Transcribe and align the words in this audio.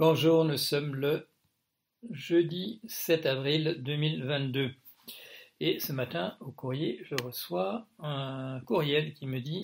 Bonjour, 0.00 0.46
nous 0.46 0.56
sommes 0.56 0.94
le 0.94 1.28
jeudi 2.10 2.80
7 2.88 3.26
avril 3.26 3.76
2022. 3.80 4.70
Et 5.60 5.78
ce 5.78 5.92
matin, 5.92 6.38
au 6.40 6.50
courrier, 6.50 7.02
je 7.04 7.22
reçois 7.22 7.86
un 7.98 8.62
courriel 8.64 9.12
qui 9.12 9.26
me 9.26 9.40
dit 9.40 9.60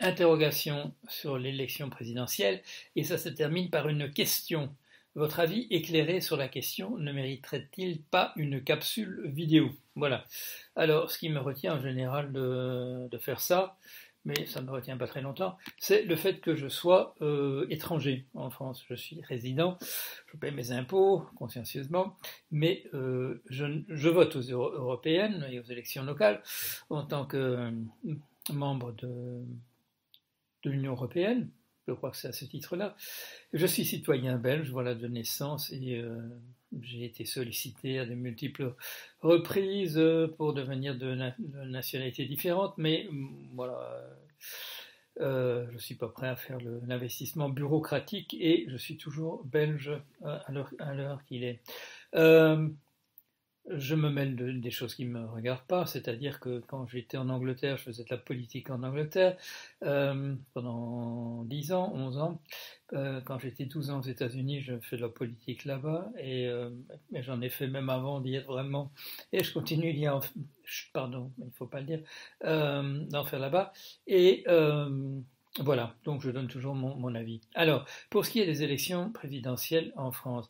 interrogation 0.00 0.94
sur 1.08 1.38
l'élection 1.38 1.88
présidentielle, 1.88 2.60
et 2.94 3.04
ça 3.04 3.16
se 3.16 3.30
termine 3.30 3.70
par 3.70 3.88
une 3.88 4.12
question. 4.12 4.68
Votre 5.14 5.40
avis 5.40 5.66
éclairé 5.70 6.20
sur 6.20 6.36
la 6.36 6.48
question 6.48 6.98
ne 6.98 7.10
mériterait-il 7.10 8.02
pas 8.02 8.34
une 8.36 8.62
capsule 8.62 9.22
vidéo? 9.24 9.70
Voilà. 9.94 10.26
Alors, 10.76 11.10
ce 11.10 11.18
qui 11.18 11.30
me 11.30 11.40
retient 11.40 11.76
en 11.76 11.80
général 11.80 12.32
de, 12.32 13.08
de 13.10 13.18
faire 13.18 13.40
ça, 13.40 13.78
mais 14.24 14.46
ça 14.46 14.60
ne 14.60 14.66
me 14.66 14.72
retient 14.72 14.96
pas 14.96 15.06
très 15.06 15.20
longtemps, 15.20 15.56
c'est 15.78 16.02
le 16.02 16.16
fait 16.16 16.40
que 16.40 16.56
je 16.56 16.68
sois 16.68 17.14
euh, 17.20 17.66
étranger 17.70 18.26
en 18.34 18.50
France. 18.50 18.84
Je 18.88 18.94
suis 18.94 19.20
résident, 19.22 19.78
je 20.26 20.36
paie 20.36 20.50
mes 20.50 20.72
impôts 20.72 21.26
consciencieusement, 21.36 22.16
mais 22.50 22.84
euh, 22.94 23.42
je, 23.50 24.08
vote 24.08 24.36
aux 24.36 24.40
européennes 24.40 25.46
et 25.50 25.60
aux 25.60 25.64
élections 25.64 26.04
locales 26.04 26.42
en 26.90 27.04
tant 27.04 27.26
que 27.26 27.36
euh, 27.36 27.70
membre 28.52 28.92
de, 28.92 29.42
de 30.62 30.70
l'Union 30.70 30.92
européenne. 30.92 31.50
Je 31.86 31.92
crois 31.92 32.10
que 32.10 32.16
c'est 32.16 32.28
à 32.28 32.32
ce 32.32 32.46
titre-là. 32.46 32.96
Je 33.52 33.66
suis 33.66 33.84
citoyen 33.84 34.38
belge, 34.38 34.70
voilà, 34.70 34.94
de 34.94 35.06
naissance, 35.06 35.70
et 35.70 36.02
j'ai 36.82 37.04
été 37.04 37.24
sollicité 37.24 37.98
à 37.98 38.06
de 38.06 38.14
multiples 38.14 38.74
reprises 39.20 40.00
pour 40.36 40.54
devenir 40.54 40.96
de, 40.96 41.16
nationalités 41.64 42.24
différentes, 42.26 42.74
mais 42.78 43.08
voilà, 43.54 44.00
euh, 45.20 45.66
je 45.68 45.74
ne 45.74 45.78
suis 45.78 45.94
pas 45.94 46.08
prêt 46.08 46.28
à 46.28 46.36
faire 46.36 46.58
l'investissement 46.86 47.48
bureaucratique 47.48 48.36
et 48.38 48.66
je 48.68 48.76
suis 48.76 48.96
toujours 48.96 49.44
belge 49.44 49.92
euh, 50.24 50.38
à 50.78 50.94
l'heure 50.94 51.24
qu'il 51.26 51.44
est. 51.44 51.60
Euh, 52.14 52.68
je 53.70 53.94
me 53.94 54.10
mêle 54.10 54.60
des 54.60 54.70
choses 54.70 54.94
qui 54.94 55.06
ne 55.06 55.10
me 55.10 55.26
regardent 55.26 55.66
pas, 55.66 55.86
c'est-à-dire 55.86 56.38
que 56.38 56.60
quand 56.66 56.86
j'étais 56.86 57.16
en 57.16 57.28
Angleterre, 57.30 57.78
je 57.78 57.84
faisais 57.84 58.04
de 58.04 58.10
la 58.10 58.18
politique 58.18 58.68
en 58.70 58.82
Angleterre 58.82 59.36
euh, 59.82 60.34
pendant 60.52 61.44
10 61.44 61.72
ans, 61.72 61.90
11 61.94 62.18
ans. 62.18 62.42
Euh, 62.92 63.20
quand 63.22 63.38
j'étais 63.38 63.64
12 63.64 63.90
ans 63.90 64.00
aux 64.00 64.02
États-Unis, 64.02 64.60
je 64.60 64.78
fais 64.80 64.96
de 64.96 65.02
la 65.02 65.08
politique 65.08 65.64
là-bas 65.64 66.10
et, 66.18 66.46
euh, 66.46 66.70
j'en 67.12 67.40
ai 67.40 67.48
fait 67.48 67.66
même 67.66 67.88
avant 67.88 68.20
d'y 68.20 68.34
être 68.34 68.46
vraiment. 68.46 68.92
Et 69.32 69.42
je 69.42 69.52
continue 69.52 69.94
d'y 69.94 70.08
en 70.08 70.20
pardon, 70.92 71.32
il 71.38 71.46
ne 71.46 71.50
faut 71.50 71.66
pas 71.66 71.80
le 71.80 71.86
dire, 71.86 72.00
d'en 72.42 73.24
faire 73.24 73.38
là-bas. 73.40 73.72
Et 74.06 74.44
voilà, 75.60 75.94
donc 76.04 76.20
je 76.20 76.30
donne 76.30 76.48
toujours 76.48 76.74
mon, 76.74 76.96
mon, 76.96 77.14
avis. 77.14 77.40
Alors, 77.54 77.86
pour 78.10 78.26
ce 78.26 78.30
qui 78.30 78.40
est 78.40 78.46
des 78.46 78.64
élections 78.64 79.12
présidentielles 79.12 79.92
en 79.96 80.10
France, 80.10 80.48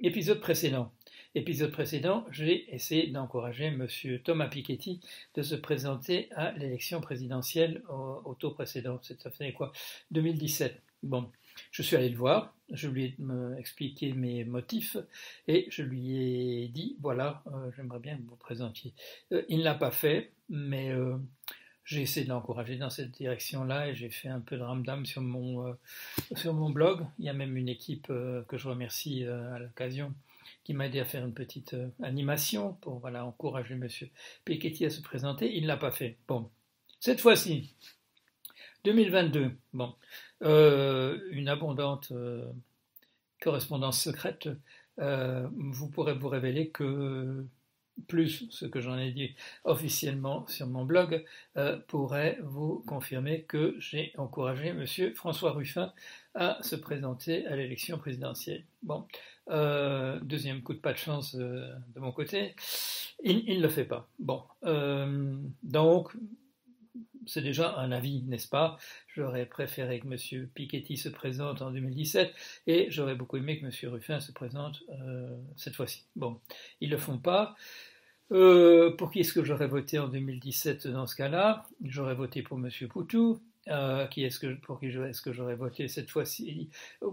Épisode 0.00 0.38
précédent. 0.38 0.92
Épisode 1.34 1.72
précédent, 1.72 2.24
j'ai 2.30 2.72
essayé 2.72 3.08
d'encourager 3.08 3.64
M. 3.64 3.88
Thomas 4.22 4.46
Piketty 4.46 5.00
de 5.34 5.42
se 5.42 5.56
présenter 5.56 6.28
à 6.36 6.52
l'élection 6.52 7.00
présidentielle 7.00 7.82
au, 7.88 8.34
tour 8.38 8.54
précédent. 8.54 9.00
Ça 9.02 9.30
faisait 9.32 9.52
quoi? 9.52 9.72
2017. 10.12 10.80
Bon, 11.02 11.28
je 11.72 11.82
suis 11.82 11.96
allé 11.96 12.10
le 12.10 12.16
voir, 12.16 12.54
je 12.70 12.88
lui 12.88 13.06
ai 13.06 13.16
expliqué 13.58 14.12
mes 14.12 14.44
motifs 14.44 14.96
et 15.48 15.66
je 15.68 15.82
lui 15.82 16.62
ai 16.62 16.68
dit 16.68 16.96
voilà, 17.00 17.42
euh, 17.48 17.72
j'aimerais 17.76 17.98
bien 17.98 18.16
que 18.16 18.22
vous 18.22 18.30
vous 18.30 18.36
présentiez. 18.36 18.94
Euh, 19.32 19.42
il 19.48 19.58
ne 19.58 19.64
l'a 19.64 19.74
pas 19.74 19.90
fait, 19.90 20.30
mais 20.48 20.90
euh, 20.90 21.16
j'ai 21.88 22.02
essayé 22.02 22.24
de 22.24 22.30
l'encourager 22.30 22.76
dans 22.76 22.90
cette 22.90 23.12
direction-là 23.12 23.88
et 23.88 23.94
j'ai 23.94 24.10
fait 24.10 24.28
un 24.28 24.40
peu 24.40 24.58
de 24.58 24.62
ramdam 24.62 25.06
sur 25.06 25.22
mon, 25.22 25.66
euh, 25.66 25.72
sur 26.36 26.52
mon 26.52 26.68
blog. 26.68 27.06
Il 27.18 27.24
y 27.24 27.30
a 27.30 27.32
même 27.32 27.56
une 27.56 27.70
équipe 27.70 28.08
euh, 28.10 28.42
que 28.44 28.58
je 28.58 28.68
remercie 28.68 29.24
euh, 29.24 29.54
à 29.54 29.58
l'occasion 29.58 30.12
qui 30.64 30.74
m'a 30.74 30.86
aidé 30.86 31.00
à 31.00 31.06
faire 31.06 31.24
une 31.24 31.32
petite 31.32 31.74
animation 32.02 32.74
pour 32.82 32.98
voilà, 32.98 33.24
encourager 33.24 33.72
M. 33.72 33.88
Piketty 34.44 34.84
à 34.84 34.90
se 34.90 35.00
présenter. 35.00 35.56
Il 35.56 35.62
ne 35.62 35.68
l'a 35.68 35.78
pas 35.78 35.90
fait. 35.90 36.18
Bon, 36.28 36.50
cette 37.00 37.22
fois-ci, 37.22 37.74
2022, 38.84 39.50
bon, 39.72 39.94
une 40.42 41.48
abondante 41.48 42.12
correspondance 43.40 44.02
secrète 44.02 44.50
vous 44.98 45.88
pourrez 45.88 46.14
vous 46.14 46.28
révéler 46.28 46.68
que 46.68 47.46
plus 48.06 48.46
ce 48.50 48.66
que 48.66 48.80
j'en 48.80 48.98
ai 48.98 49.10
dit 49.10 49.34
officiellement 49.64 50.46
sur 50.46 50.66
mon 50.66 50.84
blog, 50.84 51.24
euh, 51.56 51.78
pourrait 51.88 52.38
vous 52.42 52.84
confirmer 52.86 53.42
que 53.42 53.74
j'ai 53.78 54.12
encouragé 54.16 54.68
M. 54.68 54.86
François 55.14 55.52
Ruffin 55.52 55.92
à 56.34 56.58
se 56.62 56.76
présenter 56.76 57.46
à 57.46 57.56
l'élection 57.56 57.98
présidentielle. 57.98 58.64
Bon, 58.82 59.06
euh, 59.50 60.20
deuxième 60.20 60.62
coup 60.62 60.74
de 60.74 60.78
pas 60.78 60.92
de 60.92 60.98
chance 60.98 61.34
euh, 61.34 61.72
de 61.94 62.00
mon 62.00 62.12
côté, 62.12 62.54
il 63.24 63.58
ne 63.58 63.62
le 63.62 63.68
fait 63.68 63.84
pas. 63.84 64.08
Bon, 64.18 64.42
donc 65.62 66.12
c'est 67.26 67.42
déjà 67.42 67.76
un 67.76 67.92
avis, 67.92 68.22
n'est-ce 68.22 68.48
pas? 68.48 68.78
J'aurais 69.14 69.46
préféré 69.46 70.00
que 70.00 70.06
M. 70.06 70.48
Piketty 70.54 70.96
se 70.96 71.08
présente 71.08 71.62
en 71.62 71.70
2017 71.70 72.32
et 72.66 72.86
j'aurais 72.90 73.14
beaucoup 73.14 73.36
aimé 73.36 73.58
que 73.60 73.66
M. 73.66 73.92
Ruffin 73.92 74.20
se 74.20 74.32
présente 74.32 74.82
cette 75.56 75.74
fois-ci. 75.76 76.04
Bon, 76.16 76.40
ils 76.80 76.88
ne 76.88 76.94
le 76.94 77.00
font 77.00 77.18
pas. 77.18 77.56
Euh, 78.30 78.90
pour 78.90 79.10
qui 79.10 79.20
est-ce 79.20 79.32
que 79.32 79.44
j'aurais 79.44 79.68
voté 79.68 79.98
en 79.98 80.08
2017 80.08 80.86
dans 80.88 81.06
ce 81.06 81.16
cas-là? 81.16 81.66
J'aurais 81.84 82.14
voté 82.14 82.42
pour 82.42 82.58
M. 82.58 82.68
Poutou. 82.88 83.40
Euh, 83.68 84.06
pour 84.06 84.10
qui 84.10 84.24
est-ce 84.24 85.20
que 85.20 85.32
j'aurais 85.32 85.54
voté 85.56 85.88
cette 85.88 86.10
fois-ci? 86.10 86.70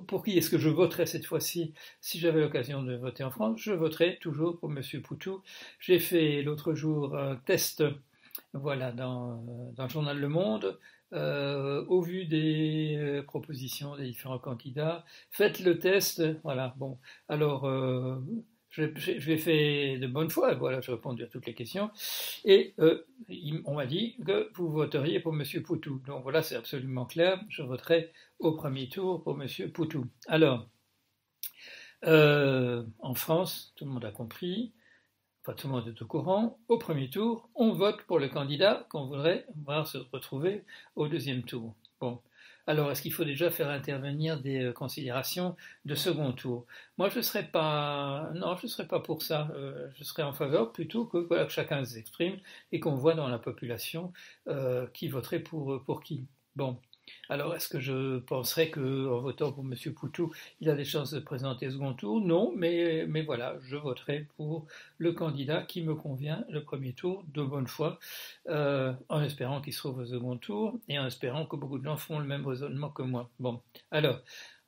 Pour 0.07 0.23
qui 0.23 0.37
est-ce 0.37 0.49
que 0.49 0.57
je 0.57 0.69
voterais 0.69 1.05
cette 1.05 1.25
fois-ci? 1.25 1.73
Si 2.01 2.19
j'avais 2.19 2.41
l'occasion 2.41 2.83
de 2.83 2.95
voter 2.95 3.23
en 3.23 3.31
France 3.31 3.59
Je 3.61 3.71
voterais 3.73 4.17
toujours 4.21 4.59
pour 4.59 4.71
M. 4.71 4.81
Poutou. 5.01 5.41
J'ai 5.79 5.99
fait 5.99 6.41
l'autre 6.43 6.73
jour 6.73 7.17
un 7.17 7.35
test 7.37 7.83
voilà, 8.55 8.91
dans, 8.91 9.71
dans 9.73 9.83
le 9.83 9.89
journal 9.89 10.17
Le 10.19 10.29
Monde. 10.29 10.79
Euh, 11.13 11.85
au 11.85 12.01
vu 12.01 12.25
des 12.25 12.97
euh, 12.97 13.21
propositions 13.21 13.95
des 13.95 14.05
différents 14.05 14.39
candidats, 14.39 15.05
faites 15.29 15.59
le 15.59 15.77
test. 15.77 16.21
Voilà, 16.43 16.73
bon. 16.77 16.97
Alors, 17.29 17.65
euh, 17.67 18.19
j'ai 18.71 19.37
fait 19.37 19.97
de 19.99 20.07
bonne 20.07 20.29
foi, 20.29 20.55
voilà, 20.55 20.81
j'ai 20.81 20.91
répondu 20.91 21.23
à 21.23 21.27
toutes 21.27 21.45
les 21.45 21.53
questions, 21.53 21.91
et 22.43 22.73
euh, 22.79 23.05
on 23.65 23.75
m'a 23.75 23.85
dit 23.85 24.17
que 24.25 24.51
vous 24.55 24.69
voteriez 24.69 25.21
pour 25.21 25.33
M. 25.33 25.43
Poutou. 25.63 26.01
Donc 26.05 26.23
voilà, 26.23 26.41
c'est 26.41 26.55
absolument 26.55 27.05
clair, 27.05 27.41
je 27.47 27.61
voterai 27.61 28.11
au 28.39 28.53
premier 28.53 28.89
tour 28.89 29.23
pour 29.23 29.41
M. 29.41 29.47
Poutou. 29.71 30.07
Alors, 30.27 30.67
euh, 32.05 32.83
en 32.99 33.13
France, 33.13 33.73
tout 33.77 33.85
le 33.85 33.91
monde 33.91 34.05
a 34.05 34.11
compris, 34.11 34.73
enfin 35.45 35.53
tout 35.53 35.67
le 35.67 35.73
monde 35.73 35.87
est 35.87 36.01
au 36.01 36.07
courant, 36.07 36.57
au 36.69 36.79
premier 36.79 37.09
tour, 37.09 37.49
on 37.53 37.71
vote 37.71 38.01
pour 38.07 38.17
le 38.17 38.29
candidat 38.29 38.87
qu'on 38.89 39.05
voudrait 39.05 39.45
voir 39.63 39.85
se 39.85 39.99
retrouver 40.11 40.63
au 40.95 41.07
deuxième 41.07 41.43
tour. 41.43 41.75
Bon, 41.99 42.19
alors, 42.67 42.91
est-ce 42.91 43.03
qu'il 43.03 43.13
faut 43.13 43.25
déjà 43.25 43.51
faire 43.51 43.69
intervenir 43.69 44.41
des 44.41 44.63
euh, 44.63 44.73
considérations 44.73 45.55
de 45.85 45.93
second 45.93 46.31
tour? 46.31 46.65
Moi, 46.97 47.09
je 47.09 47.17
ne 47.17 47.21
serais 47.21 47.43
pas, 47.45 48.31
non, 48.33 48.55
je 48.57 48.65
serais 48.65 48.87
pas 48.87 48.99
pour 48.99 49.21
ça. 49.21 49.49
Euh, 49.53 49.87
je 49.95 50.03
serais 50.03 50.23
en 50.23 50.33
faveur 50.33 50.71
plutôt 50.71 51.05
que, 51.05 51.27
que 51.27 51.47
chacun 51.49 51.85
s'exprime 51.85 52.39
et 52.71 52.79
qu'on 52.79 52.95
voit 52.95 53.13
dans 53.13 53.27
la 53.27 53.37
population 53.37 54.11
euh, 54.47 54.87
qui 54.93 55.07
voterait 55.09 55.39
pour, 55.39 55.83
pour 55.83 56.01
qui. 56.01 56.25
Bon, 56.55 56.79
alors, 57.29 57.55
est-ce 57.55 57.69
que 57.69 57.79
je 57.79 58.19
penserais 58.19 58.69
qu'en 58.69 59.19
votant 59.19 59.51
pour 59.51 59.63
M. 59.63 59.73
Poutou, 59.93 60.33
il 60.61 60.69
a 60.69 60.75
des 60.75 60.85
chances 60.85 61.11
de 61.11 61.19
présenter 61.19 61.69
second 61.69 61.93
tour? 61.93 62.21
Non, 62.21 62.53
mais, 62.55 63.05
voilà, 63.23 63.55
je 63.63 63.75
voterai 63.75 64.27
pour 64.37 64.67
le 64.97 65.11
candidat 65.11 65.63
qui 65.63 65.81
me 65.81 65.95
convient 65.95 66.45
le 66.49 66.63
premier 66.63 66.93
tour, 66.93 67.23
de 67.33 67.43
bonne 67.43 67.67
foi, 67.67 67.99
euh, 68.49 68.93
en 69.09 69.21
espérant 69.21 69.61
qu'il 69.61 69.73
se 69.73 69.79
trouve 69.79 69.99
au 69.99 70.05
second 70.05 70.37
tour 70.37 70.79
et 70.87 70.99
en 70.99 71.07
espérant 71.07 71.45
que 71.45 71.55
beaucoup 71.55 71.79
de 71.79 71.83
gens 71.83 71.97
font 71.97 72.19
le 72.19 72.25
même 72.25 72.45
raisonnement 72.45 72.89
que 72.89 73.01
moi. 73.01 73.29
Bon, 73.39 73.61
alors, 73.91 74.19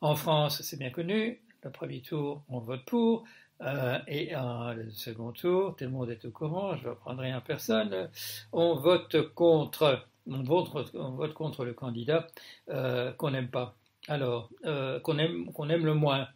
en 0.02 0.16
France, 0.16 0.62
c'est 0.62 0.78
bien 0.78 0.90
connu, 0.90 1.42
le 1.64 1.72
premier 1.72 2.02
tour, 2.02 2.44
on 2.50 2.60
vote 2.60 2.86
pour. 2.86 3.24
Euh, 3.62 3.98
et 4.08 4.32
le 4.76 4.90
second 4.92 5.32
tour, 5.32 5.76
tout 5.76 5.84
le 5.84 5.90
monde 5.90 6.12
est 6.12 6.24
au 6.26 6.32
courant, 6.32 6.76
je 6.76 6.90
ne 6.90 6.94
prendre 6.94 7.22
rien 7.22 7.38
à 7.38 7.42
personne, 7.42 8.10
on 8.52 8.76
vote 8.76 9.34
contre 9.34 10.08
on 10.30 10.44
vote, 10.44 11.34
contre 11.34 11.66
le 11.66 11.74
candidat 11.74 12.28
euh, 12.70 13.12
qu'on 13.14 13.32
n'aime 13.32 13.50
pas. 13.50 13.76
Alors, 14.08 14.50
euh, 14.66 15.00
qu'on 15.00 15.18
aime, 15.18 15.52
qu'on 15.54 15.70
aime 15.70 15.86
le 15.86 15.94
moins. 15.94 16.28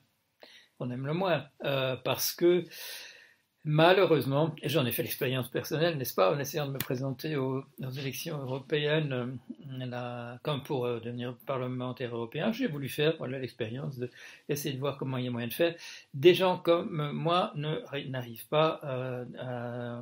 Qu'on 0.78 0.90
aime 0.92 1.06
le 1.06 1.14
moins. 1.14 1.46
Euh, 1.64 1.96
parce 1.96 2.34
que 2.34 2.66
Malheureusement, 3.64 4.56
et 4.64 4.70
j'en 4.70 4.88
ai 4.88 4.92
fait 4.92 5.04
l'expérience 5.04 5.48
personnelle, 5.48 5.96
n'est-ce 5.96 6.16
pas, 6.16 6.34
en 6.34 6.40
essayant 6.40 6.66
de 6.66 6.72
me 6.72 6.80
présenter 6.80 7.36
aux, 7.36 7.64
élections 7.96 8.40
européennes, 8.40 9.40
euh, 9.80 10.36
comme 10.42 10.64
pour 10.64 10.86
euh, 10.86 11.00
devenir 11.00 11.36
parlementaire 11.46 12.16
européen, 12.16 12.52
j'ai 12.52 12.66
voulu 12.66 12.90
faire 12.90 13.14
voilà 13.20 13.38
l'expérience 13.38 14.00
d'essayer 14.50 14.74
de, 14.74 14.80
voir 14.80 14.98
comment 14.98 15.18
il 15.18 15.26
y 15.26 15.28
a 15.28 15.32
moyen 15.32 15.48
de 15.48 15.54
faire. 15.54 15.76
Des 16.16 16.34
gens 16.34 16.58
comme 16.58 17.12
moi 17.12 17.54
n'arrivent 17.56 18.48
pas, 18.48 18.80
euh, 18.84 19.26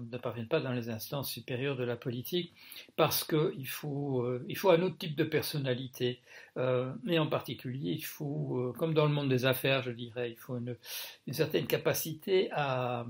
ne 0.10 0.18
parviennent 0.18 0.48
pas 0.48 0.62
dans 0.62 0.72
les 0.72 0.90
instances 0.90 1.30
supérieures 1.30 1.76
de 1.76 1.84
la 1.84 1.98
politique 1.98 2.54
parce 2.96 3.26
qu'il 3.26 3.68
faut, 3.68 4.26
il 4.48 4.56
faut 4.56 4.70
un 4.70 4.82
autre 4.84 4.98
type 4.98 5.18
de 5.18 5.26
personnalité. 5.26 6.22
et 6.58 7.20
en 7.20 7.28
particulier, 7.28 7.92
il 7.92 8.06
faut, 8.06 8.74
comme 8.78 8.94
dans 8.94 9.06
le 9.06 9.12
monde 9.12 9.28
des 9.28 9.46
affaires, 9.46 9.82
je 9.82 9.92
dirais, 9.92 10.32
il 10.32 10.38
faut 10.38 10.58
une 10.58 11.34
certaine 11.34 11.68
capacité 11.68 12.50
à 12.54 13.06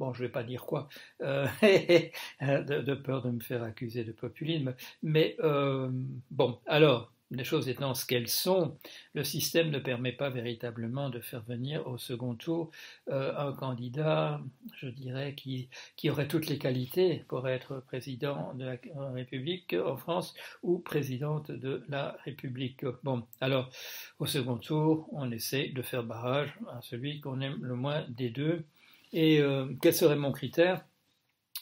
bon, 0.00 0.14
je 0.14 0.22
ne 0.22 0.26
vais 0.26 0.32
pas 0.32 0.42
dire 0.42 0.64
quoi, 0.64 0.88
euh, 1.20 1.46
de, 2.40 2.94
peur 2.94 3.22
de 3.22 3.30
me 3.30 3.40
faire 3.40 3.62
accuser 3.62 4.02
de 4.02 4.12
populisme, 4.12 4.74
mais 5.02 5.36
euh, 5.40 5.90
bon, 6.30 6.58
alors, 6.66 7.12
les 7.32 7.44
choses 7.44 7.68
étant 7.68 7.94
ce 7.94 8.06
qu'elles 8.06 8.28
sont, 8.28 8.76
le 9.14 9.22
système 9.22 9.70
ne 9.70 9.78
permet 9.78 10.10
pas 10.10 10.30
véritablement 10.30 11.10
de 11.10 11.20
faire 11.20 11.42
venir 11.42 11.86
au 11.86 11.96
second 11.96 12.34
tour 12.34 12.72
euh, 13.08 13.32
un 13.36 13.52
candidat, 13.52 14.40
je 14.74 14.88
dirais, 14.88 15.34
qui, 15.36 15.68
qui, 15.96 16.10
aurait 16.10 16.26
toutes 16.26 16.48
les 16.48 16.58
qualités 16.58 17.24
pour 17.28 17.46
être 17.46 17.84
président 17.86 18.52
de 18.54 18.64
la 18.64 18.78
République 19.14 19.74
en 19.74 19.96
France 19.96 20.34
ou 20.64 20.78
présidente 20.78 21.52
de 21.52 21.84
la 21.88 22.16
République. 22.24 22.84
Bon, 23.04 23.22
alors, 23.40 23.70
au 24.18 24.26
second 24.26 24.56
tour, 24.56 25.08
on 25.12 25.30
essaie 25.30 25.68
de 25.68 25.82
faire 25.82 26.02
barrage 26.02 26.52
à 26.72 26.80
celui 26.82 27.20
qu'on 27.20 27.40
aime 27.42 27.58
le 27.62 27.76
moins 27.76 28.04
des 28.08 28.30
deux. 28.30 28.64
Et 29.12 29.40
euh, 29.40 29.66
quel 29.80 29.94
serait 29.94 30.16
mon 30.16 30.32
critère? 30.32 30.84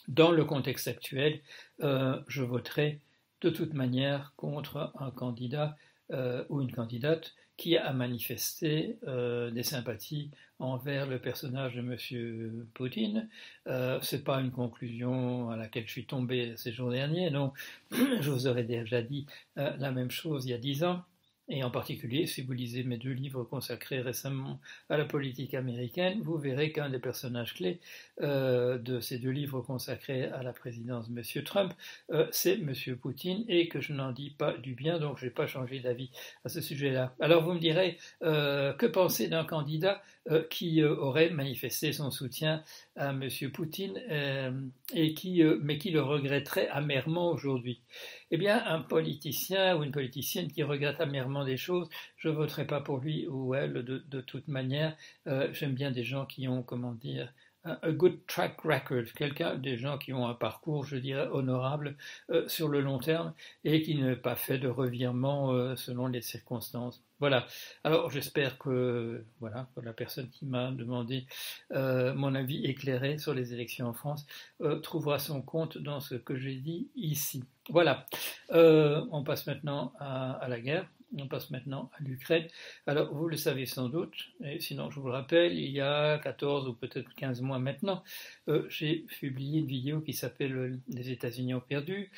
Dans 0.07 0.31
le 0.31 0.43
contexte 0.45 0.87
actuel, 0.87 1.41
euh, 1.81 2.19
je 2.27 2.43
voterai 2.43 2.99
de 3.41 3.49
toute 3.49 3.73
manière 3.73 4.33
contre 4.35 4.91
un 4.99 5.11
candidat 5.11 5.77
euh, 6.11 6.43
ou 6.49 6.61
une 6.61 6.71
candidate 6.71 7.35
qui 7.57 7.75
a 7.77 7.91
manifesté 7.91 8.97
des 9.03 9.63
sympathies 9.63 10.31
envers 10.59 11.07
le 11.07 11.19
personnage 11.19 11.75
de 11.75 11.81
M. 11.81 12.65
Poutine. 12.73 13.27
Ce 13.65 14.15
n'est 14.15 14.21
pas 14.21 14.39
une 14.39 14.51
conclusion 14.51 15.49
à 15.49 15.57
laquelle 15.57 15.85
je 15.85 15.91
suis 15.91 16.05
tombé 16.05 16.53
ces 16.55 16.71
jours 16.71 16.89
derniers, 16.89 17.29
non. 17.31 17.51
je 17.91 18.29
vous 18.31 18.47
aurais 18.47 18.63
déjà 18.63 19.01
dit 19.01 19.25
la 19.57 19.91
même 19.91 20.09
chose 20.09 20.45
il 20.45 20.51
y 20.51 20.53
a 20.53 20.57
dix 20.57 20.85
ans. 20.85 21.03
Et 21.51 21.63
en 21.63 21.71
particulier, 21.71 22.27
si 22.27 22.43
vous 22.43 22.53
lisez 22.53 22.83
mes 22.83 22.97
deux 22.97 23.11
livres 23.11 23.43
consacrés 23.43 24.01
récemment 24.01 24.59
à 24.87 24.97
la 24.97 25.05
politique 25.05 25.55
américaine, 25.55 26.19
vous 26.21 26.37
verrez 26.37 26.71
qu'un 26.71 26.91
des 26.91 26.99
personnages 26.99 27.55
clés 27.55 27.79
euh, 28.21 28.77
de 28.77 28.99
ces 28.99 29.17
deux 29.17 29.31
livres 29.31 29.61
consacrés 29.61 30.25
à 30.25 30.43
la 30.43 30.53
présidence 30.53 31.09
de 31.09 31.17
M. 31.17 31.43
Trump, 31.43 31.73
euh, 32.11 32.27
c'est 32.31 32.53
M. 32.53 32.73
Poutine, 33.01 33.45
et 33.47 33.67
que 33.67 33.81
je 33.81 33.93
n'en 33.93 34.11
dis 34.11 34.29
pas 34.29 34.53
du 34.57 34.75
bien, 34.75 34.99
donc 34.99 35.17
je 35.17 35.25
n'ai 35.25 35.31
pas 35.31 35.47
changé 35.47 35.79
d'avis 35.79 36.11
à 36.45 36.49
ce 36.49 36.61
sujet-là. 36.61 37.15
Alors 37.19 37.43
vous 37.43 37.53
me 37.53 37.59
direz, 37.59 37.97
euh, 38.21 38.71
que 38.73 38.85
penser 38.85 39.27
d'un 39.27 39.43
candidat 39.43 40.01
qui 40.51 40.83
aurait 40.83 41.31
manifesté 41.31 41.91
son 41.91 42.11
soutien 42.11 42.63
à 42.95 43.09
M. 43.09 43.27
Poutine, 43.51 43.99
et 44.93 45.15
qui, 45.15 45.41
mais 45.63 45.79
qui 45.79 45.89
le 45.89 46.03
regretterait 46.03 46.67
amèrement 46.67 47.31
aujourd'hui? 47.31 47.81
Eh 48.29 48.37
bien, 48.37 48.63
un 48.67 48.79
politicien 48.79 49.75
ou 49.75 49.83
une 49.83 49.91
politicienne 49.91 50.51
qui 50.51 50.61
regrette 50.61 51.01
amèrement 51.01 51.38
des 51.43 51.57
choses, 51.57 51.89
je 52.17 52.29
ne 52.29 52.33
voterai 52.33 52.65
pas 52.65 52.81
pour 52.81 52.97
lui 52.99 53.27
ou 53.27 53.55
elle 53.55 53.73
de, 53.83 54.21
toute 54.21 54.47
manière. 54.47 54.95
Euh, 55.27 55.49
j'aime 55.53 55.73
bien 55.73 55.91
des 55.91 56.03
gens 56.03 56.25
qui 56.25 56.47
ont, 56.47 56.63
comment 56.63 56.93
dire, 56.93 57.33
un 57.65 57.91
good 57.91 58.25
track 58.25 58.61
record, 58.61 59.03
quelqu'un, 59.17 59.55
des 59.55 59.77
gens 59.77 59.97
qui 59.97 60.13
ont 60.13 60.25
un 60.25 60.33
parcours, 60.33 60.85
je 60.85 60.95
dirais, 60.95 61.27
honorable 61.27 61.97
euh, 62.29 62.47
sur 62.47 62.69
le 62.69 62.79
long 62.79 62.99
terme 62.99 63.33
et 63.65 63.81
qui 63.81 63.95
n'est 63.95 64.15
pas 64.15 64.35
fait 64.35 64.57
de 64.57 64.69
revirement 64.69 65.51
euh, 65.51 65.75
selon 65.75 66.07
les 66.07 66.21
circonstances. 66.21 67.03
Voilà. 67.19 67.45
Alors 67.83 68.09
j'espère 68.09 68.57
que 68.57 69.25
voilà 69.41 69.67
la 69.83 69.91
personne 69.91 70.29
qui 70.29 70.45
m'a 70.45 70.71
demandé 70.71 71.27
mon 71.69 72.33
avis 72.33 72.63
éclairé 72.63 73.17
sur 73.17 73.33
les 73.33 73.53
élections 73.53 73.87
en 73.87 73.93
France 73.93 74.25
trouvera 74.83 75.19
son 75.19 75.41
compte 75.41 75.77
dans 75.77 75.99
ce 75.99 76.15
que 76.15 76.37
j'ai 76.37 76.55
dit 76.55 76.87
ici. 76.95 77.43
Voilà. 77.69 78.05
on 78.51 79.21
passe 79.25 79.47
maintenant 79.47 79.91
à 79.99 80.47
la 80.47 80.61
guerre. 80.61 80.87
On 81.17 81.27
passe 81.27 81.49
maintenant 81.49 81.89
à 81.97 82.03
l'Ukraine. 82.03 82.47
Alors, 82.85 83.13
vous 83.13 83.27
le 83.27 83.37
savez 83.37 83.65
sans 83.65 83.89
doute, 83.89 84.29
et 84.43 84.59
sinon 84.59 84.91
je 84.91 84.99
vous 84.99 85.07
le 85.07 85.13
rappelle, 85.13 85.57
il 85.57 85.71
y 85.71 85.81
a 85.81 86.19
14 86.19 86.67
ou 86.67 86.73
peut-être 86.73 87.13
15 87.15 87.41
mois 87.41 87.57
maintenant, 87.57 88.03
euh, 88.47 88.65
j'ai 88.69 88.99
publié 89.19 89.59
une 89.59 89.65
vidéo 89.65 90.01
qui 90.01 90.13
s'appelle 90.13 90.79
Les 90.87 91.09
États-Unis 91.09 91.55
ont 91.55 91.61
perdu. 91.61 92.11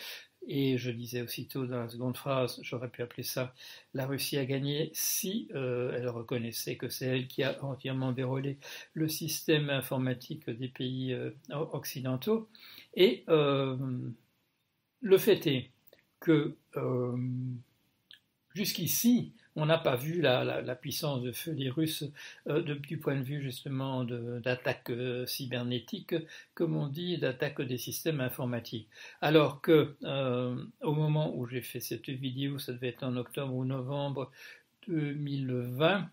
Et 0.47 0.79
je 0.79 0.89
disais 0.89 1.21
aussitôt 1.21 1.67
dans 1.67 1.81
la 1.81 1.87
seconde 1.87 2.17
phrase, 2.17 2.59
j'aurais 2.63 2.89
pu 2.89 3.03
appeler 3.03 3.21
ça 3.21 3.53
La 3.93 4.07
Russie 4.07 4.39
a 4.39 4.45
gagné 4.45 4.89
si 4.93 5.47
euh, 5.53 5.93
elle 5.95 6.09
reconnaissait 6.09 6.77
que 6.77 6.89
c'est 6.89 7.05
elle 7.05 7.27
qui 7.27 7.43
a 7.43 7.63
entièrement 7.63 8.11
déroulé 8.11 8.57
le 8.93 9.07
système 9.07 9.69
informatique 9.69 10.49
des 10.49 10.67
pays 10.67 11.13
euh, 11.13 11.29
occidentaux. 11.51 12.49
Et 12.95 13.23
le 13.27 15.17
fait 15.17 15.45
est 15.47 15.69
que 16.19 16.55
Jusqu'ici, 18.53 19.33
on 19.55 19.65
n'a 19.65 19.77
pas 19.77 19.95
vu 19.95 20.21
la, 20.21 20.75
puissance 20.75 21.21
de 21.21 21.31
feu 21.31 21.53
des 21.53 21.69
Russes 21.69 22.05
euh, 22.47 22.61
du 22.61 22.97
point 22.97 23.15
de 23.15 23.23
vue 23.23 23.41
justement 23.41 24.03
d'attaque 24.03 24.89
euh, 24.89 25.25
cybernétique, 25.25 26.15
comme 26.53 26.75
on 26.75 26.87
dit, 26.87 27.17
d'attaque 27.17 27.61
des 27.61 27.77
systèmes 27.77 28.21
informatiques. 28.21 28.87
Alors 29.21 29.61
que 29.61 29.95
euh, 30.03 30.63
au 30.81 30.93
moment 30.93 31.35
où 31.35 31.45
j'ai 31.47 31.61
fait 31.61 31.81
cette 31.81 32.09
vidéo, 32.09 32.59
ça 32.59 32.73
devait 32.73 32.89
être 32.89 33.03
en 33.03 33.17
octobre 33.17 33.53
ou 33.53 33.65
novembre 33.65 34.31
2020, 34.87 36.09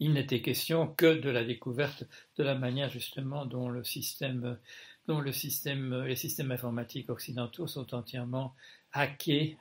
il 0.00 0.12
n'était 0.12 0.40
question 0.40 0.88
que 0.88 1.20
de 1.20 1.30
la 1.30 1.44
découverte 1.44 2.04
de 2.36 2.44
la 2.44 2.54
manière 2.54 2.90
justement 2.90 3.46
dont 3.46 3.68
le 3.68 3.82
système, 3.82 4.58
dont 5.06 5.20
le 5.20 5.32
système, 5.32 6.04
les 6.04 6.16
systèmes 6.16 6.52
informatiques 6.52 7.10
occidentaux 7.10 7.66
sont 7.66 7.94
entièrement 7.94 8.54
hackés 8.92 9.56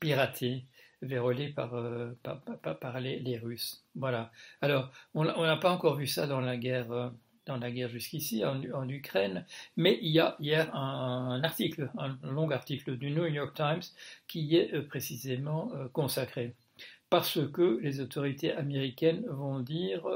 piraté, 0.00 0.64
vérolé 1.02 1.48
par, 1.48 1.74
euh, 1.74 2.12
les, 3.00 3.38
Russes. 3.38 3.84
Voilà. 3.94 4.32
Alors, 4.60 4.90
on 5.14 5.24
n'a 5.24 5.56
pas 5.56 5.70
encore 5.70 5.96
vu 5.96 6.06
ça 6.06 6.26
dans 6.26 6.40
la 6.40 6.56
guerre. 6.56 6.90
Euh, 6.90 7.10
dans 7.46 7.56
la 7.56 7.70
guerre 7.72 7.88
jusqu'ici 7.88 8.44
en, 8.44 8.88
Ukraine, 8.88 9.44
mais 9.76 9.98
il 10.02 10.10
y 10.10 10.20
a 10.20 10.36
hier 10.38 10.72
un, 10.76 11.42
article, 11.42 11.90
un 11.98 12.16
long 12.22 12.48
article 12.50 12.96
du 12.96 13.10
New 13.10 13.26
York 13.26 13.56
Times 13.56 13.82
qui 14.28 14.56
est 14.56 14.72
euh, 14.74 14.86
précisément 14.86 15.72
consacré, 15.92 16.54
parce 17.08 17.40
que 17.50 17.80
les 17.80 18.00
autorités 18.00 18.52
américaines 18.52 19.24
vont 19.26 19.58
dire 19.58 20.06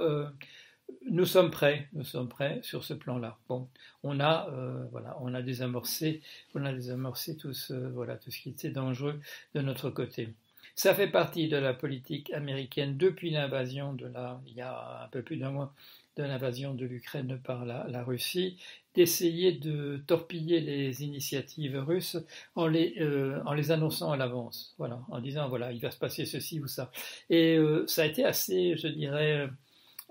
nous 1.11 1.27
sommes 1.27 1.51
prêts, 1.51 1.89
nous 1.93 2.05
sommes 2.05 2.29
prêts 2.29 2.61
sur 2.63 2.85
ce 2.85 2.95
plan-là. 2.95 3.39
Bon, 3.49 3.69
on 4.03 4.21
a, 4.21 4.49
euh, 4.51 4.85
voilà, 4.91 5.17
on 5.21 5.35
a 5.35 5.43
désamorcé, 5.43 6.23
on 6.55 6.65
a 6.65 6.73
désamorcé 6.73 7.37
tout 7.37 7.53
ce, 7.53 7.75
voilà, 7.75 8.17
tout 8.17 8.31
ce 8.31 8.41
qui 8.41 8.51
était 8.51 8.71
dangereux 8.71 9.21
de 9.55 9.61
notre 9.61 9.91
côté. 9.91 10.35
Ça 10.77 10.95
fait 10.95 11.09
partie 11.09 11.49
de 11.49 11.57
la 11.57 11.73
politique 11.73 12.33
américaine 12.33 12.97
depuis 12.97 13.31
l'invasion 13.31 13.93
de 13.93 14.07
la, 14.07 14.41
il 14.47 14.55
y 14.55 14.61
a 14.61 15.05
un 15.05 15.09
peu 15.09 15.23
plus 15.23 15.37
d'un 15.37 15.51
mois, 15.51 15.73
de 16.17 16.25
l'invasion 16.25 16.75
de 16.75 16.85
l'Ukraine 16.85 17.41
par 17.45 17.65
la, 17.65 18.05
Russie, 18.05 18.57
d'essayer 18.95 19.53
de 19.53 20.03
torpiller 20.07 20.61
les 20.61 21.03
initiatives 21.05 21.77
russes 21.77 22.17
en 22.55 22.67
les, 22.67 22.95
euh, 23.01 23.41
en 23.47 23.53
les 23.53 23.73
annonçant 23.73 24.13
à 24.13 24.17
l'avance, 24.17 24.75
voilà, 24.79 25.01
en 25.09 25.21
disant 25.21 25.49
voilà, 25.49 25.73
il 25.73 25.81
va 25.81 25.91
se 25.91 25.99
passer 25.99 26.25
ceci 26.25 26.61
ou 26.61 26.67
ça. 26.67 26.91
Et 27.31 27.57
euh, 27.57 27.87
ça 27.87 28.03
a 28.03 28.07
été 28.07 28.25
assez, 28.25 28.77
je 28.77 28.89
dirais, 28.89 29.49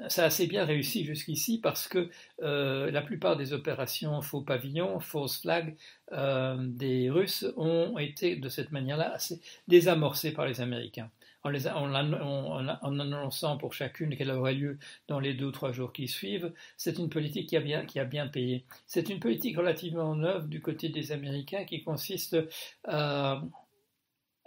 ça 0.08 0.24
a 0.24 0.26
assez 0.26 0.48
bien 0.48 0.66
réussi 0.66 1.06
jusqu'ici 1.06 1.60
parce 1.62 1.88
que 1.88 2.10
euh, 2.42 2.92
la 2.92 3.02
plupart 3.02 3.38
des 3.38 3.54
opérations 3.54 4.22
faux 4.22 4.42
pavillons, 4.42 5.00
fausses 5.00 5.42
flags 5.42 5.76
euh, 6.12 6.58
des 6.60 7.10
Russes 7.10 7.46
ont 7.58 7.98
été 7.98 8.36
de 8.36 8.50
cette 8.50 8.72
manière-là 8.72 9.14
assez 9.14 9.42
désamorcées 9.68 10.34
par 10.34 10.46
les 10.46 10.62
Américains. 10.62 11.10
En, 11.44 11.54
annonçant 11.54 13.58
pour 13.58 13.74
chacune 13.74 14.16
qu'elle 14.16 14.32
aurait 14.32 14.54
lieu 14.54 14.80
dans 15.10 15.20
les 15.20 15.34
deux 15.34 15.48
ou 15.48 15.52
trois 15.52 15.74
jours 15.74 15.92
qui 15.92 16.08
suivent, 16.08 16.54
c'est 16.78 16.98
une 16.98 17.10
politique 17.10 17.50
qui 17.50 17.58
a 17.58 17.60
bien, 17.60 17.86
qui 17.86 18.00
a 18.00 18.06
bien 18.06 18.28
payé. 18.28 18.64
C'est 18.88 19.10
une 19.10 19.20
politique 19.20 19.58
relativement 19.58 20.16
neuve 20.16 20.48
du 20.48 20.62
côté 20.62 20.88
des 20.88 21.12
Américains 21.12 21.66
qui 21.66 21.84
consiste 21.84 22.38
à 22.86 23.44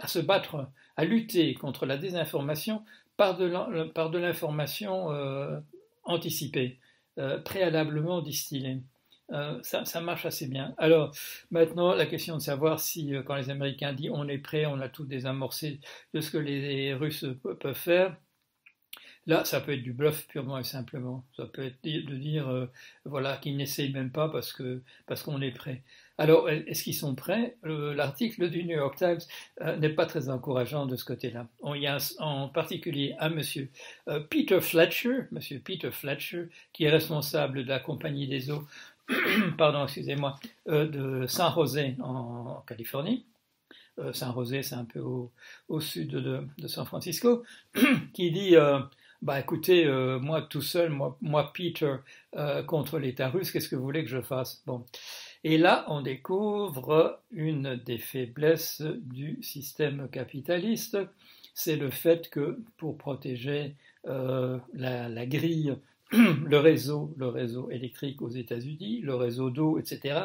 se 0.07 0.19
battre, 0.19 0.71
à 0.97 1.05
lutter 1.05 1.53
contre 1.55 1.85
la 1.85 1.99
désinformation 1.99 2.83
par 3.17 3.37
de 3.37 4.19
l'information 4.19 5.13
euh, 5.13 5.59
anticipée, 6.05 6.79
euh, 7.19 7.39
préalablement 7.39 8.21
distillée. 8.23 8.83
Euh, 9.33 9.59
ça, 9.63 10.01
marche 10.01 10.25
assez 10.25 10.47
bien. 10.47 10.75
Alors 10.79 11.13
maintenant, 11.51 11.95
la 11.95 12.07
question 12.07 12.37
de 12.37 12.43
savoir 12.43 12.79
si, 12.79 13.13
quand 13.27 13.35
les 13.35 13.51
Américains 13.51 13.93
disent 13.93 14.11
on 14.13 14.29
est 14.29 14.39
prêt, 14.39 14.67
on 14.67 14.81
a 14.81 14.89
tout 14.89 15.05
désamorcé 15.05 15.81
de 16.15 16.21
ce 16.21 16.31
que 16.31 16.39
les 16.39 16.95
Russes 16.95 17.27
peuvent 17.61 17.75
faire, 17.75 18.17
Là, 19.27 19.45
ça 19.45 19.61
peut 19.61 19.73
être 19.73 19.83
du 19.83 19.93
bluff 19.93 20.27
purement 20.29 20.59
et 20.59 20.65
simplement. 20.65 21.25
Ça 21.37 21.47
peut 21.47 21.65
être 21.65 21.83
de 21.83 22.15
dire, 22.15 22.49
euh, 22.49 22.67
voilà, 23.05 23.37
qu'ils 23.37 23.57
n'essayent 23.57 23.93
même 23.93 24.11
pas 24.11 24.29
parce 24.29 24.53
qu'on 24.53 25.43
est 25.43 25.51
prêt. 25.51 25.83
Alors, 26.17 26.49
est-ce 26.49 26.85
qu'ils 26.85 26.95
sont 26.95 27.15
prêts? 27.17 27.57
L'article 27.65 28.49
du 28.51 28.65
New 28.65 28.77
York 28.77 28.97
Times 28.97 29.19
euh, 29.63 29.77
n'est 29.77 29.91
pas 29.91 30.07
très 30.07 30.29
encourageant 30.29 30.87
de 30.87 30.95
ce 30.95 31.05
côté-là. 31.05 31.49
Il 31.75 31.83
y 31.83 31.89
a 31.89 31.99
en 32.21 32.49
particulier 32.49 33.17
un 33.19 33.29
monsieur, 33.29 33.69
euh, 34.09 34.21
Peter 34.21 34.61
Fletcher, 34.61 35.25
monsieur 35.33 35.59
Peter 35.59 35.91
Fletcher, 35.91 36.49
qui 36.73 36.85
est 36.85 36.91
responsable 36.91 37.65
de 37.65 37.69
la 37.69 37.81
compagnie 37.81 38.29
des 38.29 38.51
eaux, 38.51 38.65
pardon, 39.59 39.85
excusez-moi, 39.85 40.37
de 40.67 41.27
San 41.27 41.53
José 41.53 41.97
en 42.01 42.63
Californie 42.67 43.25
San 44.13 44.35
José, 44.35 44.63
c'est 44.63 44.75
un 44.75 44.85
peu 44.85 45.01
au, 45.01 45.81
sud 45.81 46.11
de, 46.11 46.69
San 46.69 46.85
Francisco, 46.85 47.45
qui 48.13 48.31
dit 48.31 48.55
bah 49.23 49.41
écoutez, 49.41 49.87
euh, 49.87 50.19
moi 50.19 50.43
tout 50.43 50.63
seul, 50.63 50.91
moi, 50.91 51.17
moi 51.21 51.53
Peter, 51.53 51.97
contre 52.67 52.99
l'État 52.99 53.29
russe, 53.31 53.51
qu'est-ce 53.51 53.69
que 53.69 53.77
vous 53.77 53.85
voulez 53.85 54.05
que 54.05 54.11
je 54.11 54.21
fasse? 54.21 54.63
Bon. 54.67 54.85
Et 55.45 55.59
là, 55.59 55.85
on 55.89 56.03
découvre 56.03 57.21
une 57.31 57.77
des 57.77 57.99
faiblesses 57.99 58.83
du 58.83 59.39
système 59.43 60.09
capitaliste, 60.11 60.99
c'est 61.55 61.77
le 61.77 61.91
fait 61.91 62.29
que 62.29 62.59
pour 62.77 62.99
protéger 62.99 63.75
la, 64.05 65.27
grille 65.27 65.77
le 66.13 66.59
réseau, 66.59 67.13
le 67.17 67.29
réseau 67.29 67.69
électrique 67.71 68.23
aux 68.23 68.29
États-Unis, 68.29 69.01
le 69.01 69.17
réseau 69.17 69.51
d'eau, 69.51 69.79
etc. 69.79 70.21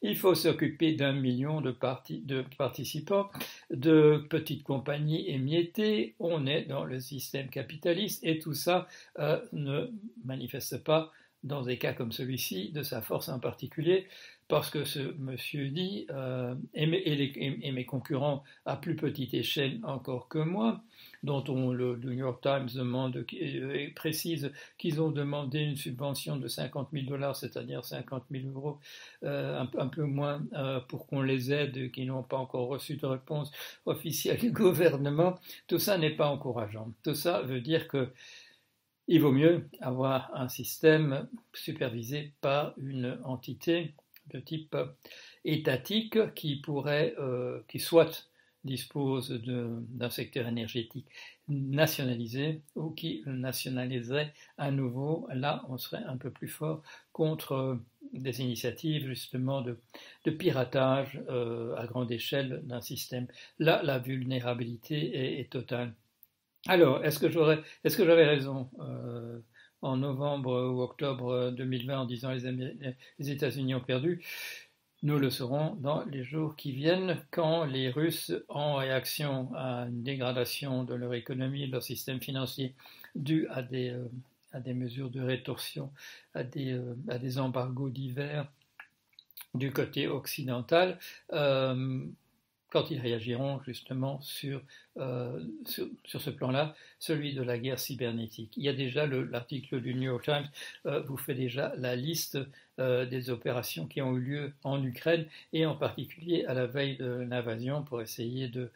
Il 0.00 0.16
faut 0.16 0.34
s'occuper 0.34 0.94
d'un 0.94 1.12
million 1.12 1.60
de, 1.60 1.76
de, 2.24 2.44
participants, 2.56 3.28
de 3.70 4.24
petites 4.30 4.62
compagnies 4.62 5.28
émiettées. 5.28 6.14
On 6.20 6.46
est 6.46 6.62
dans 6.62 6.84
le 6.84 7.00
système 7.00 7.48
capitaliste 7.48 8.24
et 8.24 8.38
tout 8.38 8.54
ça 8.54 8.88
euh, 9.18 9.38
ne 9.52 9.90
manifeste 10.24 10.82
pas, 10.82 11.12
dans 11.44 11.62
des 11.62 11.78
cas 11.78 11.92
comme 11.92 12.12
celui-ci, 12.12 12.72
de 12.72 12.82
sa 12.82 13.02
force 13.02 13.28
en 13.28 13.38
particulier, 13.38 14.06
parce 14.48 14.70
que 14.70 14.84
ce 14.84 15.14
monsieur 15.18 15.68
dit, 15.68 16.06
euh, 16.10 16.54
et, 16.74 16.86
mes, 16.86 17.84
concurrents 17.84 18.42
à 18.64 18.76
plus 18.76 18.96
petite 18.96 19.34
échelle 19.34 19.80
encore 19.82 20.28
que 20.28 20.38
moi, 20.38 20.82
dont 21.26 21.44
on, 21.48 21.72
le, 21.72 21.96
New 21.96 22.12
York 22.12 22.40
Times 22.40 22.68
demande, 22.74 23.26
et 23.32 23.88
précise 23.94 24.52
qu'ils 24.78 25.02
ont 25.02 25.10
demandé 25.10 25.58
une 25.58 25.76
subvention 25.76 26.36
de 26.36 26.48
50 26.48 26.88
000 26.92 27.06
dollars, 27.06 27.36
c'est-à-dire 27.36 27.84
50 27.84 28.24
000 28.30 28.48
euros, 28.54 28.78
euh, 29.24 29.62
un, 29.76 29.88
peu 29.88 30.04
moins, 30.04 30.42
euh, 30.54 30.80
pour 30.80 31.06
qu'on 31.06 31.20
les 31.20 31.52
aide, 31.52 31.90
qui 31.90 32.06
n'ont 32.06 32.22
pas 32.22 32.38
encore 32.38 32.68
reçu 32.68 32.96
de 32.96 33.04
réponse 33.04 33.50
officielle 33.84 34.38
du 34.38 34.52
gouvernement, 34.52 35.34
tout 35.66 35.78
ça 35.78 35.98
n'est 35.98 36.16
pas 36.16 36.28
encourageant. 36.28 36.92
Tout 37.02 37.14
ça 37.14 37.42
veut 37.42 37.60
dire 37.60 37.88
que 37.88 38.08
il 39.08 39.20
vaut 39.20 39.32
mieux 39.32 39.68
avoir 39.80 40.34
un 40.34 40.48
système 40.48 41.28
supervisé 41.54 42.32
par 42.40 42.74
une 42.76 43.18
entité 43.24 43.94
de 44.32 44.40
type 44.40 44.76
étatique 45.44 46.34
qui 46.34 46.56
pourrait, 46.56 47.14
euh, 47.18 47.60
qui 47.68 47.78
soit 47.78 48.28
dispose 48.66 49.30
d'un 49.30 50.10
secteur 50.10 50.46
énergétique 50.46 51.06
nationalisé 51.48 52.62
ou 52.74 52.90
qui 52.90 53.22
nationaliserait 53.26 54.34
à 54.58 54.70
nouveau, 54.70 55.28
là 55.32 55.64
on 55.68 55.78
serait 55.78 56.04
un 56.04 56.16
peu 56.16 56.30
plus 56.30 56.48
fort 56.48 56.82
contre 57.12 57.78
des 58.12 58.40
initiatives 58.40 59.06
justement 59.06 59.62
de, 59.62 59.78
piratage 60.30 61.20
euh, 61.28 61.74
à 61.76 61.86
grande 61.86 62.10
échelle 62.10 62.60
d'un 62.64 62.80
système. 62.80 63.26
Là, 63.58 63.80
la 63.82 63.98
vulnérabilité 63.98 65.40
est, 65.40 65.50
totale. 65.50 65.94
Alors, 66.66 67.04
est-ce 67.04 67.18
que 67.18 67.30
j'aurais, 67.30 67.60
est-ce 67.84 67.96
que 67.96 68.04
j'avais 68.04 68.26
raison 68.26 68.68
euh, 68.80 69.38
en 69.82 69.96
novembre 69.96 70.70
ou 70.72 70.82
octobre 70.82 71.52
2020 71.52 72.00
en 72.00 72.04
disant 72.06 72.32
les 72.32 73.30
États-Unis 73.30 73.74
ont 73.74 73.80
perdu? 73.80 74.22
Nous 75.02 75.18
le 75.18 75.30
saurons 75.30 75.74
dans 75.76 76.04
les 76.06 76.24
jours 76.24 76.56
qui 76.56 76.72
viennent 76.72 77.22
quand 77.30 77.64
les 77.64 77.90
Russes, 77.90 78.32
en 78.48 78.76
réaction 78.76 79.52
à 79.54 79.86
une 79.88 80.02
dégradation 80.02 80.84
de 80.84 80.94
leur 80.94 81.12
économie 81.12 81.64
et 81.64 81.66
de 81.66 81.72
leur 81.72 81.82
système 81.82 82.20
financier 82.20 82.74
dû 83.14 83.46
à 83.48 83.62
des, 83.62 83.90
euh, 83.90 84.08
à 84.52 84.60
des 84.60 84.72
mesures 84.72 85.10
de 85.10 85.20
rétorsion, 85.20 85.92
à 86.34 86.44
des, 86.44 86.72
euh, 86.72 87.38
embargos 87.38 87.90
divers 87.90 88.50
du 89.54 89.70
côté 89.70 90.08
occidental, 90.08 90.98
euh, 91.32 92.06
quand 92.70 92.90
ils 92.90 93.00
réagiront 93.00 93.60
justement 93.62 94.20
sur, 94.22 94.62
euh, 94.98 95.40
sur, 95.66 96.20
ce 96.20 96.30
plan-là, 96.30 96.74
celui 96.98 97.34
de 97.34 97.42
la 97.42 97.58
guerre 97.58 97.78
cybernétique. 97.78 98.54
Il 98.56 98.64
y 98.64 98.68
a 98.68 98.72
déjà 98.72 99.06
l'article 99.06 99.82
du 99.82 99.94
New 99.94 100.04
York 100.04 100.24
Times 100.24 100.48
euh, 100.86 101.02
vous 101.02 101.18
fait 101.18 101.34
déjà 101.34 101.74
la 101.76 101.96
liste 101.96 102.38
euh, 102.78 103.04
des 103.04 103.28
opérations 103.28 103.86
qui 103.86 104.00
ont 104.00 104.16
eu 104.16 104.20
lieu 104.20 104.52
en 104.64 104.82
Ukraine 104.82 105.26
et 105.52 105.66
en 105.66 105.74
particulier 105.74 106.46
à 106.46 106.54
la 106.54 106.66
veille 106.66 106.96
de 106.96 107.26
l'invasion 107.28 107.82
pour 107.82 108.00
essayer 108.00 108.48
de 108.48 108.70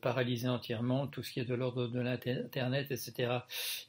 paralyser 0.00 0.48
entièrement 0.48 1.06
tout 1.06 1.22
ce 1.22 1.30
qui 1.30 1.40
est 1.40 1.44
de 1.44 1.54
l'ordre 1.54 1.86
de 1.86 2.00
l'Internet, 2.00 2.90
etc. 2.90 3.40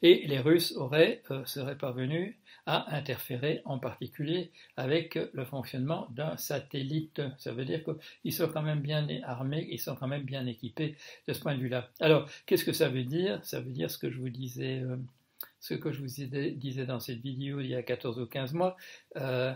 Et 0.02 0.26
les 0.26 0.38
Russes 0.38 0.72
auraient, 0.76 1.22
seraient 1.46 1.78
parvenus 1.78 2.34
à 2.66 2.94
interférer 2.94 3.62
en 3.64 3.78
particulier 3.78 4.50
avec 4.76 5.18
le 5.32 5.44
fonctionnement 5.46 6.06
d'un 6.10 6.36
satellite. 6.36 7.22
Ça 7.38 7.52
veut 7.52 7.64
dire 7.64 7.80
qu'ils 7.82 8.34
sont 8.34 8.48
quand 8.48 8.60
même 8.60 8.80
bien 8.80 9.08
armés, 9.22 9.66
ils 9.70 9.80
sont 9.80 9.96
quand 9.96 10.08
même 10.08 10.24
bien 10.24 10.44
équipés 10.44 10.94
de 11.26 11.32
ce 11.32 11.40
point 11.40 11.54
de 11.54 11.60
Alors, 12.00 12.28
qu'est-ce 12.46 12.64
que 12.64 12.72
ça 12.72 12.88
veut 12.88 13.04
dire? 13.04 13.44
Ça 13.44 13.60
veut 13.60 13.72
dire 13.72 13.90
ce 13.90 13.98
que 13.98 14.10
je 14.10 14.18
vous 14.18 14.30
disais. 14.30 14.80
Euh, 14.80 14.96
ce 15.60 15.74
que 15.74 15.92
je 15.92 16.00
vous 16.00 16.06
disais 16.06 16.86
dans 16.86 17.00
cette 17.00 17.20
vidéo 17.20 17.60
il 17.60 17.66
y 17.66 17.74
a 17.74 17.82
14 17.82 18.20
ou 18.20 18.26
15 18.26 18.54
mois, 18.54 18.76
euh, 19.16 19.52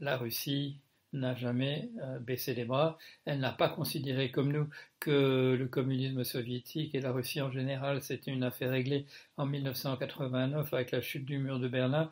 la 0.00 0.16
Russie 0.16 0.78
n'a 1.12 1.34
jamais 1.34 1.90
euh, 2.02 2.18
baissé 2.20 2.54
les 2.54 2.64
bras. 2.64 2.98
Elle 3.24 3.40
n'a 3.40 3.52
pas 3.52 3.68
considéré 3.68 4.30
comme 4.30 4.52
nous 4.52 4.68
que 5.00 5.56
le 5.58 5.66
communisme 5.66 6.24
soviétique 6.24 6.94
et 6.94 7.00
la 7.00 7.12
Russie 7.12 7.40
en 7.40 7.50
général, 7.50 8.02
c'était 8.02 8.30
une 8.30 8.44
affaire 8.44 8.70
réglée 8.70 9.06
en 9.36 9.46
1989 9.46 10.72
avec 10.72 10.90
la 10.92 11.00
chute 11.00 11.24
du 11.24 11.38
mur 11.38 11.58
de 11.58 11.68
Berlin. 11.68 12.10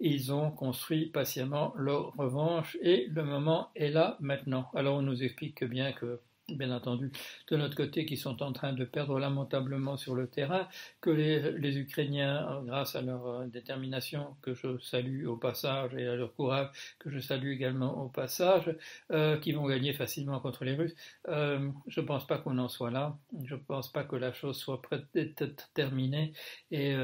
Ils 0.00 0.32
ont 0.32 0.50
construit 0.50 1.06
patiemment 1.06 1.74
leur 1.76 2.14
revanche 2.16 2.76
et 2.80 3.06
le 3.10 3.24
moment 3.24 3.70
est 3.74 3.90
là 3.90 4.16
maintenant. 4.20 4.70
Alors 4.74 4.96
on 4.96 5.02
nous 5.02 5.22
explique 5.22 5.64
bien 5.64 5.92
que 5.92 6.20
bien 6.54 6.70
entendu, 6.70 7.10
de 7.50 7.56
notre 7.56 7.74
côté, 7.74 8.06
qui 8.06 8.16
sont 8.16 8.42
en 8.42 8.52
train 8.52 8.72
de 8.72 8.84
perdre 8.84 9.18
lamentablement 9.18 9.96
sur 9.96 10.14
le 10.14 10.28
terrain, 10.28 10.68
que 11.00 11.10
les, 11.10 11.78
Ukrainiens, 11.78 12.62
grâce 12.64 12.96
à 12.96 13.02
leur 13.02 13.26
euh, 13.26 13.46
détermination, 13.46 14.36
que 14.42 14.54
je 14.54 14.78
salue 14.78 15.26
au 15.26 15.36
passage, 15.36 15.94
et 15.94 16.06
à 16.06 16.16
leur 16.16 16.34
courage, 16.34 16.70
que 16.98 17.10
je 17.10 17.18
salue 17.18 17.52
également 17.52 18.02
au 18.02 18.08
passage, 18.08 18.74
euh, 19.12 19.38
qui 19.38 19.52
vont 19.52 19.66
gagner 19.66 19.92
facilement 19.92 20.40
contre 20.40 20.64
les 20.64 20.74
Russes. 20.74 20.94
Euh, 21.28 21.70
je 21.86 22.00
ne 22.00 22.06
pense 22.06 22.26
pas 22.26 22.38
qu'on 22.38 22.58
en 22.58 22.68
soit 22.68 22.90
là. 22.90 23.18
Je 23.44 23.54
ne 23.54 23.60
pense 23.60 23.92
pas 23.92 24.04
que 24.04 24.16
la 24.16 24.32
chose 24.32 24.56
soit 24.56 24.82
prête 24.82 25.04
d'être 25.14 25.70
terminée. 25.74 26.32
Et 26.70 26.94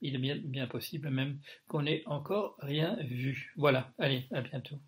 il 0.00 0.14
est 0.14 0.18
bien, 0.18 0.36
bien 0.36 0.66
possible 0.66 1.10
même 1.10 1.38
qu'on 1.68 1.82
n'ait 1.82 2.02
encore 2.06 2.56
rien 2.60 2.96
vu. 3.02 3.52
Voilà, 3.56 3.92
allez, 3.98 4.26
à 4.32 4.42
bientôt. 4.42 4.78